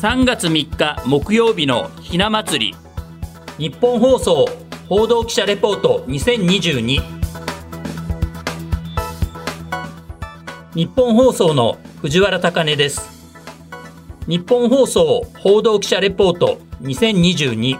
[0.00, 2.74] 3月3日木曜日のひな祭り。
[3.58, 4.46] 日本放送
[4.88, 7.02] 報道記者レポート2022
[10.74, 13.10] 日本放送の藤原貴根です。
[14.26, 17.78] 日本放送報道記者レポート2022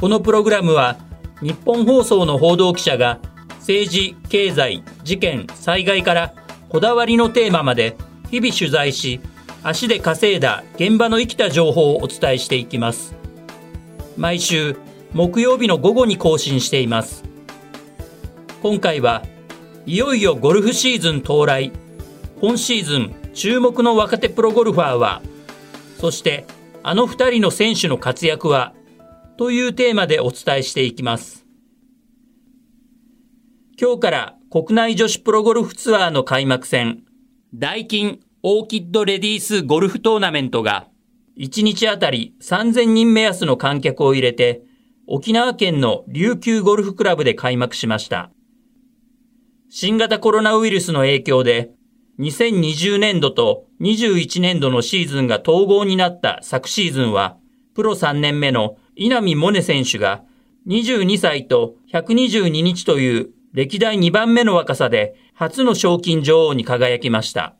[0.00, 0.98] このプログラムは
[1.40, 3.18] 日本放送の報道記者が
[3.58, 6.32] 政治、経済、事件、災害から
[6.68, 7.96] こだわりのテーマまで
[8.30, 9.20] 日々取材し
[9.64, 13.14] 足で稼いだ現場の生きた情報をお伝えしていきます。
[14.16, 14.76] 毎週
[15.12, 17.22] 木曜日の午後に更新しています。
[18.62, 19.22] 今回は
[19.86, 21.72] いよいよゴルフシーズン到来。
[22.40, 25.22] 今シーズン注目の若手プロゴルファーは
[25.98, 26.44] そして
[26.82, 28.74] あの2人の選手の活躍は
[29.36, 31.46] というテーマでお伝えしていきます。
[33.80, 37.04] 今日から国内女子プロゴルフツアーの開幕戦
[37.54, 40.88] ダイキンオーキッドレディースゴルフトーナメントが
[41.38, 44.62] 1日あたり3000人目安の観客を入れて
[45.06, 48.32] 沖縄県の琉球ゴルフクラブで開幕しました。
[49.70, 51.70] 新型コロナウイルスの影響で
[52.18, 57.36] 2020年度と21年度のシーズンが統合になった昨シーズンは
[57.76, 60.24] プロ3年目の稲見萌寧選手が
[60.66, 67.54] 22歳と122日という歴代2番目の若さで初の賞金女王に輝きました。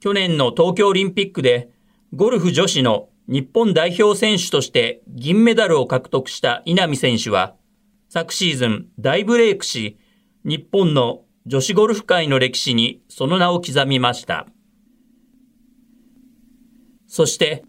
[0.00, 1.70] 去年の東京オリンピックで
[2.14, 7.54] ゴルフ女子の日本代表選手として銀メダルを獲得した稲見選手は
[8.08, 9.98] 昨シーズン大ブレイクし
[10.44, 14.46] 日本の女子ゴルフ界の歴史にその名を刻みました。
[17.06, 17.64] そして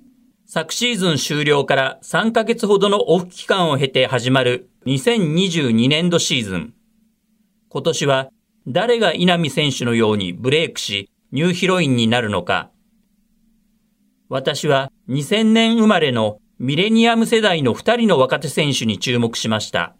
[0.46, 6.74] 昨シーズン終了から3ヶ月ほどのオフ期間を経て始まる2022年度シーズン。
[7.70, 8.30] 今年は
[8.68, 12.72] 誰が稲見選手のようにブレイクし、ニューヒロインになるのか。
[14.30, 19.96] 私は2000年生まれのミレニアム世代の2人の若手選手に注目しました。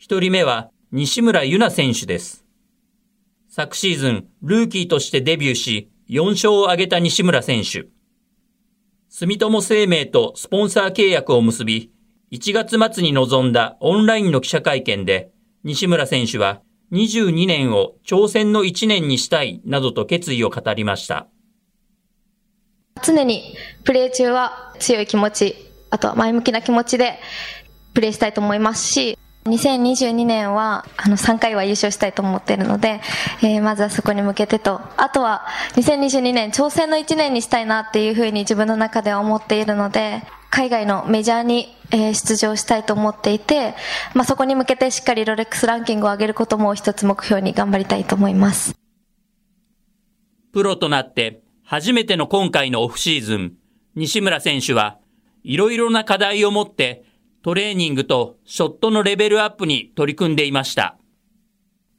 [0.00, 2.46] 1人目は西村優奈選手です。
[3.48, 7.86] 昨シーズン、ルーキーとしてデビューし、4勝を挙げた西村選手。
[9.10, 11.90] 住友生命とスポンサー契約を結び、
[12.32, 15.30] 1月末に臨んだオンラインの記者会見で、
[15.62, 21.26] 西村選手は22年を挑戦の1年にしたいなどと決意を語りました。
[23.02, 25.56] 常にプレー中は強い気持ち、
[25.90, 27.18] あとは前向きな気持ちで
[27.94, 33.00] プレーしたいと思いますし、2022年はあの3回は優勝したいと思っているので、
[33.42, 40.22] えー、まずはそこに向けてと、あとは2022年挑戦の1年にしたいなっていうふうに自分の中では思っているので、
[40.56, 43.74] 海外のメジャーに、出場したいと思っていて、
[44.14, 48.74] まあ、そこに向けてしっかりロレックスランキングを上げることも一つ目標に頑張りたいと思います。
[50.54, 53.52] プロとなって初めての今回のオフシーズン、
[53.96, 54.96] 西村選手は
[55.44, 57.04] いろいろな課題を持って
[57.42, 60.96] トレーニングとショットのレベルアップに取り組んでいました。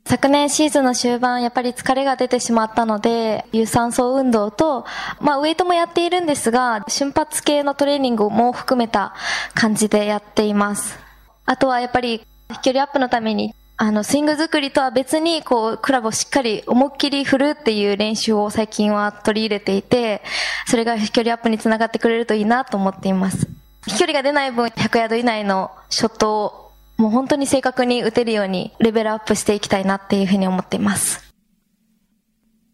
[0.07, 4.85] 昨年シーズンの終盤、やっぱり疲れが出てしまったので、有酸素運動と、
[5.19, 9.13] まあ、ウェイトもやっているんですが、瞬発系のトレーニングも含めた
[9.53, 10.97] 感じでやっています。
[11.45, 20.21] あとはやっぱり、飛距離アップのために、あの、スイング作りとは別に、こう、クラブをしっかり思いっきり振るっていう練習を最近は取り入れていて、
[20.67, 23.45] それが飛距離アップにつながってくれるといいなと思っています。
[23.85, 26.66] 飛距離が出ない分、100ヤード以内のショットを
[26.97, 31.33] もう本当に正確に打てるようにレベルアップしていきたいなっていうふうに思っています。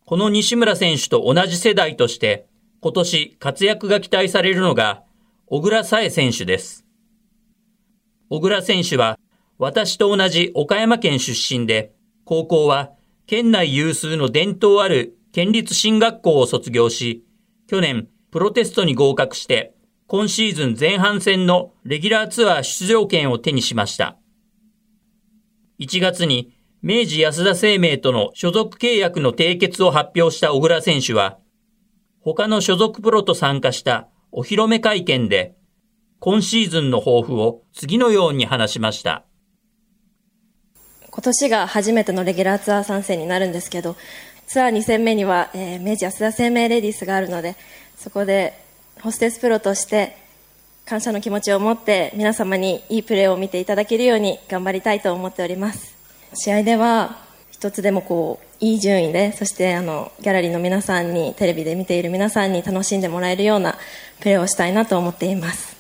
[0.06, 2.48] この西村選手と同じ世代として
[2.82, 5.04] 今年活躍が期待されるのが
[5.48, 6.86] 小倉沙恵選手です。
[8.30, 9.20] 小倉選手は
[9.58, 11.94] 私と同じ岡山県出身で
[12.26, 12.92] 高校は
[13.28, 17.26] 県内有数の伝統ある県立進学校を卒業し
[17.68, 19.73] 去年プロテストに合格して
[20.16, 24.16] 今シーズン前半戦のレギュラーツアー出場権を手にしました。
[25.80, 26.54] 1月に
[26.84, 31.40] 明治安田生命との所属契約の締結を発表した小倉選手は、
[32.22, 35.56] 他の所属プロと参加したお披露目会見で、
[36.20, 39.26] 今シーズンの抱負を次のように話しました。
[41.10, 43.96] 今年が初めてのレギュラーツアー参戦になるんですけど、
[44.46, 47.56] ツアー2戦目には、えー、明治安田生命レディースがあるので、
[47.98, 48.63] そこで
[49.02, 50.16] ホステスプロとして
[50.86, 55.96] 感謝の気持ちを持って皆様にいいプレーを見ていただけるように頑張りたいと思っております。
[56.34, 57.18] 試合では
[57.52, 63.78] 一つでもこういい順位でそしてあのギャラリーの皆さんにテレビで見ている皆さんに楽しんでもらえるような
[64.20, 65.78] プレーをしたいなと思っています。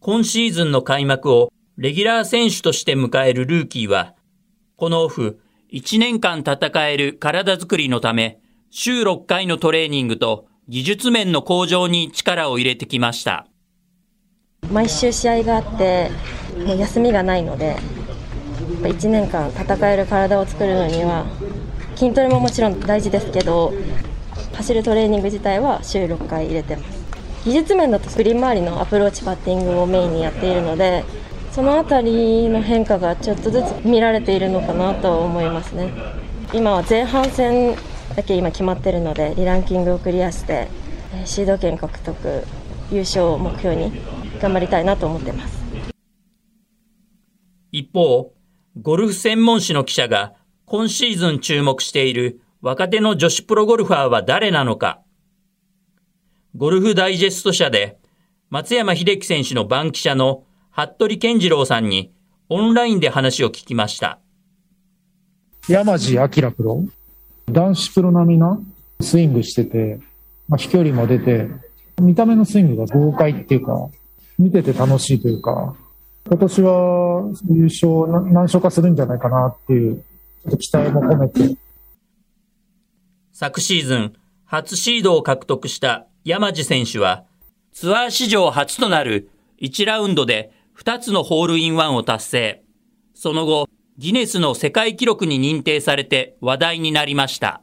[0.00, 4.14] 今シーズンの開幕をレギュラー選手として迎えるルーキーは
[4.76, 5.40] このオフ
[5.72, 8.38] 1年間戦える体づくりのため
[8.70, 13.46] 週6回のトレーニングと技術面の向上に力を入れてきました。
[14.72, 16.10] 毎週試合があって、
[16.66, 17.76] もう休みがないので、
[18.82, 21.24] 1年間戦える体を作るのには、
[21.94, 23.72] 筋トレももちろん大事ですけど、
[24.54, 27.06] 走るトレーニング自体は週6回入れてます。
[27.44, 31.04] 技術面だとグリーン周りのアプローチパッティングをメインにやっているので、
[31.52, 35.92] その辺りの変化がちょっとずつ見られているのかなと思いますね。
[36.52, 37.76] 今は前半戦
[38.16, 40.68] だけ今決まっているので、リランキングをクリアして、
[41.26, 42.44] シード権獲得、
[42.90, 43.92] 優勝を目標に
[44.40, 45.56] 頑張りたいなと思っています。
[47.72, 48.32] 一方、
[48.80, 50.32] ゴルフ専門誌の記者が
[50.64, 55.02] 今シーズン注目している若手の女子プロゴルファーは誰なのか。
[56.56, 57.98] ゴルフダイジェスト社で
[58.48, 62.14] 松山秀樹選手の番記者の服部健次郎さんに
[62.48, 64.20] オンラインで話を聞きました。
[65.68, 66.82] 山地明プロ、
[67.50, 68.60] 男子プロ並みな
[69.00, 70.00] スイングしてて、
[70.48, 71.48] まあ、飛距離も出て、
[72.00, 73.88] 見た目のスイングが豪快っていうか、
[74.38, 75.74] 見てて楽しいというか、
[76.28, 81.56] 今年は優勝何勝かするんじゃないかなっていう、ちょっと期待も込めて。
[83.32, 84.12] 昨シーズン、
[84.44, 87.24] 初シードを獲得した山地選手は、
[87.72, 92.62] ツアー史上初となる1ラウンドで2つのホールインワンを達成。
[93.14, 97.62] その後、ギネスの世界記録に認定されて話題になりました。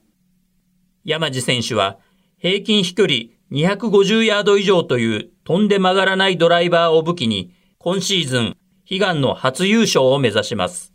[1.04, 2.00] 山地選手は
[2.38, 3.16] 平均飛距離
[3.52, 8.58] 250ヤード以上という飛んで曲がらないドライバーを武器に今シーズン
[8.90, 10.94] 悲願の初優勝を目指します。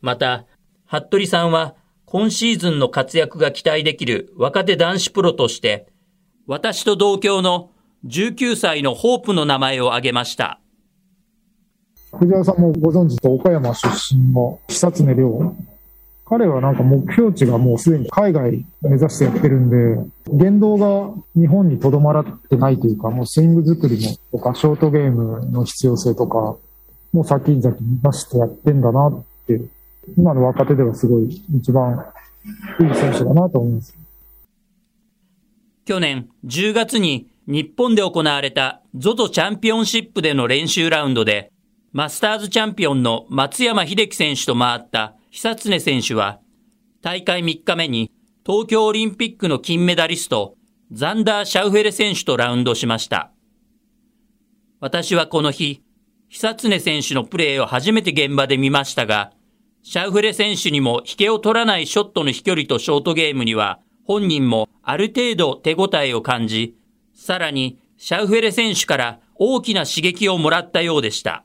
[0.00, 0.46] また、
[0.86, 1.74] 服部さんは
[2.04, 5.88] 今シーズンの活躍が期待できる若手男子プロとして
[6.46, 7.70] 私と同郷の
[8.06, 10.60] 19歳のホープの名前を挙げました。
[12.18, 15.56] 藤原さんもご存知と岡山出身の久常涼。
[16.26, 26.56] 彼はなんか目標値がもうすでに海外目指してやってるんで、言動が日本にとどまらってないというか、もうスイング作りもとか、ショートゲームの必要性とか、
[27.12, 29.62] もう先々目指してやってんだなって、
[30.18, 32.04] 今の若手ではすごい一番
[32.80, 33.96] いい選手だなと思います。
[35.86, 41.50] 去年10月に日本で行われた ZOZO チャンピオンシップでの練習ラウンドで、
[41.90, 46.38] マスターズチャンピオンの松山秀樹選手と回った久常選手は、
[47.00, 48.10] 大会3日目に
[48.44, 50.54] 東京オリンピックの金メダリスト、
[50.92, 53.32] ザンダー・シャウフェレ選手とラウンドしました。
[54.80, 55.82] 私はこの日、
[56.28, 59.32] 久常選手のプレーを初めて現場で見ましたが、
[59.82, 66.74] シャウフェレ選手にも引けを取らないショットの飛距離とショートゲームには、本人もある程度手応えを感じ、
[67.14, 71.44] さらにシャウフェレ選手から大きな刺激をもらったようでした。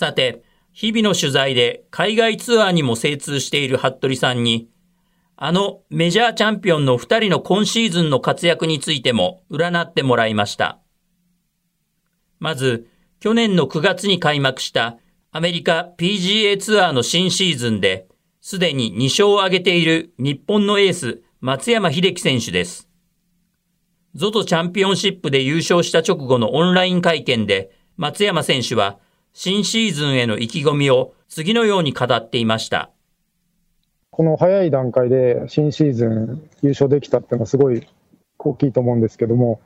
[0.00, 0.42] さて、
[0.72, 4.70] 日々の取材で海外ツアーにも精通している服部さんに、
[5.36, 10.78] あのメジャーチャンピオンの二人の今シーズンの活躍についても占ってもらいました。
[12.38, 12.88] まず、
[13.20, 14.96] 去年の9月に開幕した
[15.32, 18.06] アメリカ PGA ツアーの新シーズンで、
[18.40, 22.88] すでに2勝を挙げている日本のエース、松山秀樹選手です。
[24.16, 28.98] ZOZO チャンピオンシップで優勝した直後のオンライン会見で、松山選手は
[29.32, 32.90] 新シーズンへの意気込みを次のように語っていました。
[34.10, 37.86] この早い段階で新シーズン優勝できたっていうのはすごい
[38.38, 39.60] 大きいと思うんですけども。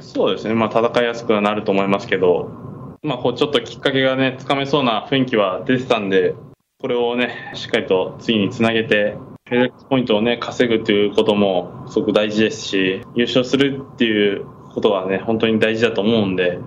[0.00, 6.34] そうですね、まあ、戦いやすくはなると思いますけど、まあ、こうちょっときっかけがね、つかめそうな雰囲気は出てたんで、
[6.80, 16.58] これをね、しっかりと次につなげて、フェデックスポイントをね、稼ぐということもすごく大事ですし、優勝するっていうことはね、本当に大事だと思うんで、ね、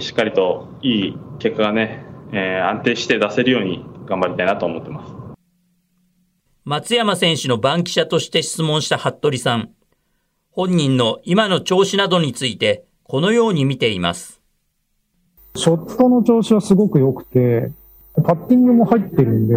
[0.00, 5.14] しっかりといい結果がね、えー、安定して出せるように頑張りたいなと思ってます。
[6.64, 9.70] 松山選手の番記者として質問した服部さん。
[10.50, 14.42] 本人の今の調子などについて、このように見ています。
[15.56, 17.70] ショットの調子はすごく良くて、
[18.14, 19.54] パッティングも入ってるんで、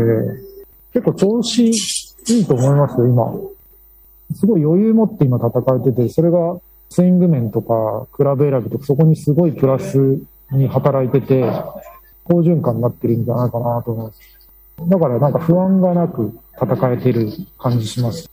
[0.94, 1.72] 結構調子い
[2.42, 3.34] いと思いますよ、今。
[4.36, 6.62] すごい余裕持って今戦えてて、それが
[6.92, 10.20] スイング面とか、クラブ選びとか、そこにすごいプラス
[10.52, 11.42] に働いてて、
[12.26, 14.20] 好循環になってるんじゃないかなと思います。
[14.90, 18.30] だからなんか不安がなく戦えてる感じします。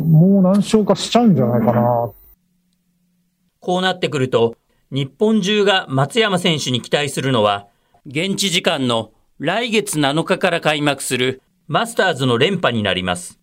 [0.00, 2.10] もう何勝かしちゃうんじゃないかな。
[3.58, 4.54] こうなってくると、
[4.92, 7.66] 日本中が松山選手に期待するのは、
[8.06, 13.40] 現地時間の来月7日から開幕するマスターズの連覇になります。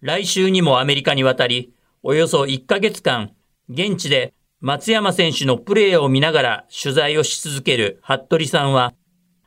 [0.00, 1.72] 来週にもアメリカに渡り、
[2.02, 3.30] およそ1ヶ月間
[3.68, 8.94] 現地で松山選手のプレーを見ながら取材をし続ける服部さんは、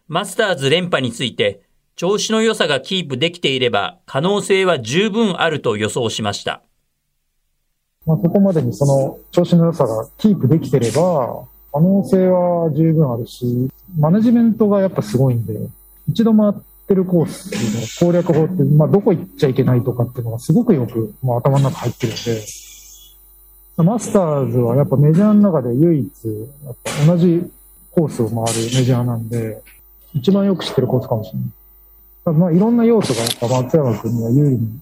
[0.08, 1.62] マスターズ連覇について
[1.96, 6.64] 調子の良さがキープできていれば可能性は十分あると予想しました。
[8.06, 15.54] まあ、ここまでにその調子の良さがキープできてれば、可能性は十分あるし、マネジメントがやっぱすごいんで、
[16.10, 16.54] 一度回っ
[16.88, 17.52] てるコース
[18.02, 22.44] の攻略法って、まあ、どこ行っちゃいけないとかっていうのがすごくよく、まあ、頭の中入ってるんで、
[23.84, 26.12] マスターズはやっぱメジャーの中で唯一、
[27.08, 27.52] 同じ
[27.92, 29.62] コースを回るメジャーなんで、
[30.14, 31.50] 一番よく知ってるコースかもしれない。
[32.38, 34.80] まあ、いろんな要素がやっぱ松山君には有利に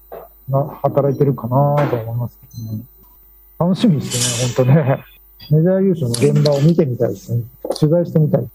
[0.82, 2.84] 働いてるかなと思いますけどね。
[3.60, 5.04] 楽しみですね、本当ね。
[5.50, 7.44] メジャー優勝の現場を見てみたいですね。
[7.80, 8.48] 取材してみたい。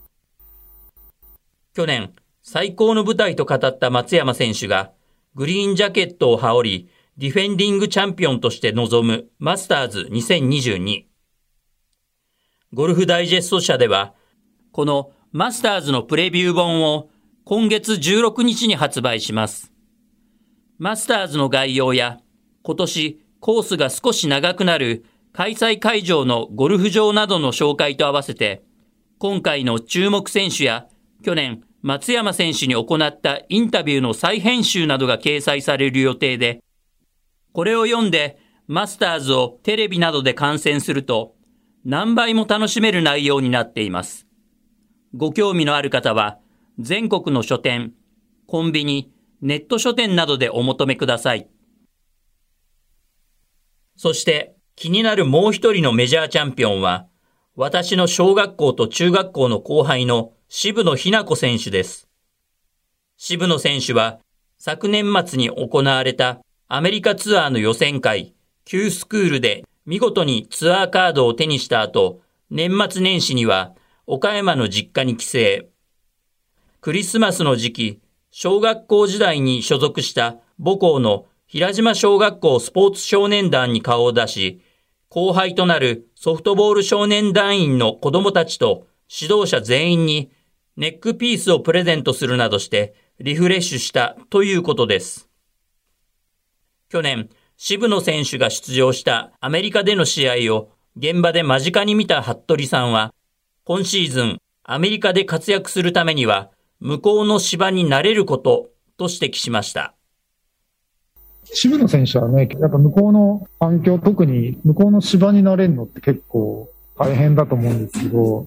[1.74, 2.10] 去年、
[2.42, 4.90] 最高の舞台と語った松山選手が、
[5.34, 6.88] グリーンジャケットを羽織り、
[7.18, 11.04] ディフェンディングチャンピオンとして臨むマスターズ2022。
[12.72, 14.14] ゴルフダイジェスト社では、
[14.72, 17.10] このマスターズのプレビュー本を
[17.44, 19.74] 今月16日に発売します。
[20.78, 22.18] マスターズの概要や
[22.62, 25.04] 今年コースが少し長くなる
[25.34, 28.62] 開催会場のゴルフ場などの紹介と合わせて、
[29.18, 30.86] 今回の注目選手や
[31.22, 36.62] 去年松山選手に行ったインタビューの再編集などが掲載される予定で、
[37.52, 41.34] これを読んでマスターズをテレビなどで観戦すると
[41.84, 44.26] 何倍も楽しめる内容になっています。
[45.14, 46.38] ご興味のある方は、
[46.78, 47.92] 全国の書店、
[48.46, 51.48] コンビニ、ネット書店などでお求めください。
[53.96, 57.08] そして気になるもう一人のメジャーチャンピオンは、
[57.56, 62.08] 私の小学校と中学校の後輩の渋野日向子選手です。
[63.16, 64.20] 渋野選手は
[64.58, 66.40] 昨年末に行われた
[66.74, 68.32] アメリカツアーの予選会
[68.64, 73.74] Q スクールで見事にツアーカードを手にした後、年末年始には
[74.06, 75.38] 岡山の実家に帰省。
[76.80, 78.00] クリスマスの時期、
[78.30, 84.62] 小学校時代に所属した母校の平島小学校スポーツ少年団に顔を出し、
[85.10, 90.32] 後輩となるソフトボール少年団員の子供たちと指導者全員に
[90.78, 95.28] ネックピースをプレゼントするなどしてリフレッシュしたということです。
[96.92, 100.68] 去年、渋野選手が出場したアメリカでの試合を
[100.98, 103.14] 現場で間近に見た服部さんは、
[103.64, 108.68] 今シーズン、アメリカで活躍するためには、向こうの芝になれること
[108.98, 109.94] と指摘しました。
[111.44, 118.46] 渋野選手はね、やっぱ向こうの環境、特に向こうの芝になれるのって結構大変だと思うんですけど、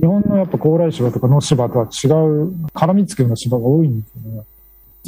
[0.00, 4.44] 日本のやっぱ高麗芝とかの芝とは違う絡みつくような芝が多いんですよね。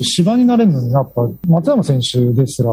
[0.02, 2.70] 芝になれるのにやっぱ松山選手ですら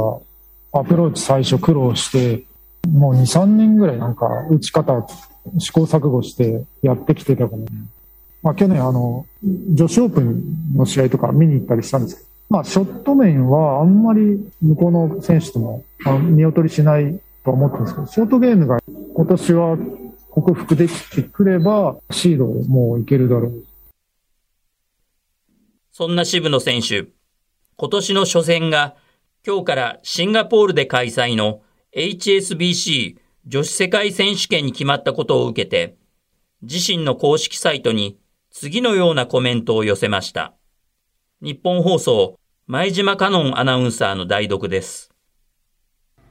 [0.74, 2.46] アプローチ最初苦労して、
[2.90, 5.06] もう2、3年ぐらいなんか打ち方
[5.60, 7.66] 試行錯誤してやってきてたからね。
[8.42, 10.44] まあ去年あの、女子オープン
[10.75, 15.84] の試合とか見に行ったりしたんですけど、まあショット面はあんまり向こうの選手とも
[16.22, 18.80] 見劣りしないと思ってんですけど、ショートゲームが
[19.13, 19.78] 今年は
[20.32, 23.63] 克服できてくれば、シードもういけるだろう。
[25.92, 27.08] そんな渋野選手、
[27.76, 28.96] 今年の初戦が
[29.46, 31.62] 今日からシンガポールで開催の
[31.96, 35.98] HSBC 女子世界選手権に決まったことを受けて、
[36.62, 38.18] 自身の公式サイトに
[38.52, 40.54] 次のようなコメントを寄せました。
[41.42, 45.12] 日本放送、前島香音アナウンサーの代読です。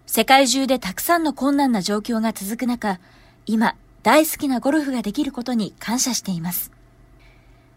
[0.07, 2.99] 世界中でたくさんの困難な状況が続く中、
[3.45, 6.80] 今、大好きなゴルフができることに感謝しています。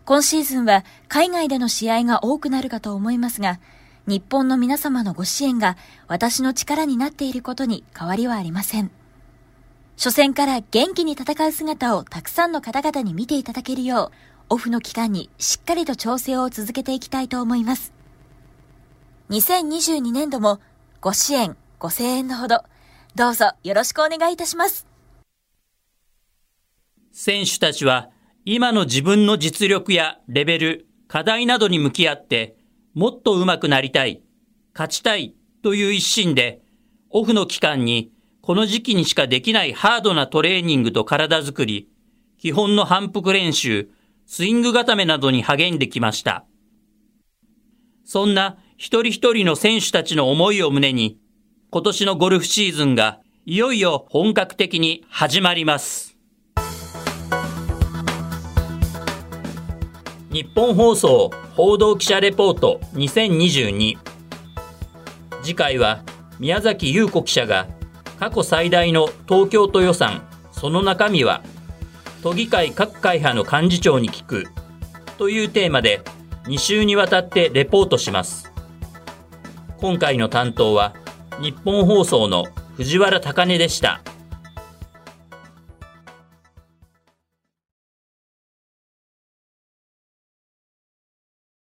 [0.05, 3.59] 今シーズンは海外での試合が多くなるかと思いますが、
[4.05, 8.91] 日本の皆様のご支援が私の力になっていることに変わりはありません。
[9.95, 14.11] 初戦から元気に戦う姿をたくさんの方々に見ていただけるよう、
[14.49, 17.93] オフの期間にしっかりと調整を続けていきたいと思います。
[19.29, 20.59] 2022年度も
[20.99, 22.63] ご支援、ご声援のほど、
[23.15, 24.85] どうぞよろしくお願いいたします。
[27.13, 28.09] 選手たちは
[28.45, 32.57] 今の自分の実力やレベル、課題などに向き合って
[32.93, 34.21] もっと上手くなりたい、
[34.73, 36.61] 勝ちたいという一心で、
[37.09, 41.87] オフの期間にこの時期にしかできないハードなトレーニングと体づくり、
[42.37, 43.89] 基本の反復練習、
[44.25, 46.45] スイング固めなどに励んできました。
[48.03, 51.17] そんな一人一人の選手たちの思いを胸に、
[51.69, 56.12] 今年のゴルフシーズンがいよいよ本格的に始まります。
[60.33, 63.99] 日本放送報道記者レポート2022
[65.43, 66.03] 次回は
[66.39, 67.67] 宮崎優子記者が
[68.19, 71.43] 過去最大の東京都予算その中身は
[72.23, 74.45] 都議会各会派の幹事長に聞く
[75.19, 76.01] というテーマで
[76.45, 78.51] 2週にわたってレポートします。
[79.77, 80.95] 今回の担当は
[81.41, 84.01] 日本放送の藤原貴根でした。